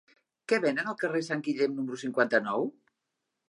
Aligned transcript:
Què 0.51 0.57
venen 0.63 0.89
al 0.93 0.97
carrer 1.03 1.21
de 1.23 1.29
Sant 1.29 1.45
Guillem 1.49 1.77
número 1.77 2.03
cinquanta-nou? 2.07 2.69